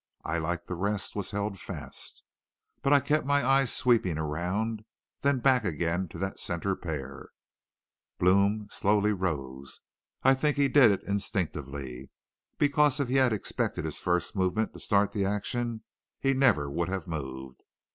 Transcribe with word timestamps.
I, 0.25 0.39
like 0.39 0.65
the 0.65 0.73
rest, 0.73 1.15
was 1.15 1.29
held 1.29 1.59
fast. 1.59 2.23
But 2.81 2.91
I 2.91 2.99
kept 3.01 3.23
my 3.23 3.45
eyes 3.45 3.71
sweeping 3.71 4.17
around, 4.17 4.83
then 5.21 5.37
back 5.37 5.63
again 5.63 6.07
to 6.07 6.17
that 6.17 6.39
center 6.39 6.75
pair. 6.75 7.29
"Blome 8.17 8.67
slowly 8.71 9.13
rose. 9.13 9.81
I 10.23 10.33
think 10.33 10.57
he 10.57 10.69
did 10.69 10.89
it 10.89 11.03
instinctively. 11.03 12.09
Because 12.57 12.99
if 12.99 13.09
he 13.09 13.17
had 13.17 13.31
expected 13.31 13.85
his 13.85 13.99
first 13.99 14.35
movement 14.35 14.73
to 14.73 14.79
start 14.79 15.13
the 15.13 15.23
action 15.25 15.83
he 16.19 16.33
never 16.33 16.67
would 16.67 16.89
have 16.89 17.05
moved. 17.07 17.63